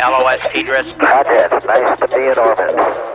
LOS 0.00 0.40
TDRS. 0.46 0.98
Roger, 1.00 1.66
nice 1.66 1.98
to 1.98 2.08
be 2.08 2.22
in 2.28 2.38
orbit. 2.38 3.07